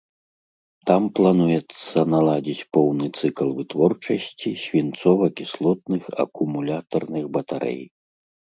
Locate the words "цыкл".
3.21-3.49